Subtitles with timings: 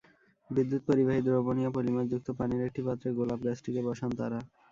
[0.49, 4.39] বিদ্যুৎ পরিবাহী দ্রবণীয় পলিমারযুক্ত পানির একটি পাত্রে গোলাপ গাছটিকে বসান তাঁরা।